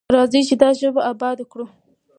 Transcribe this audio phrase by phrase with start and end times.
[0.15, 1.65] راځئ چې دا ژبه اباده کړو.